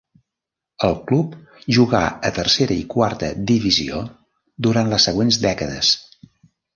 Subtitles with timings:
[0.85, 1.33] El club
[1.77, 1.99] jugà
[2.29, 3.99] a tercera i quarta divisió
[4.69, 5.93] durant les següents dècades.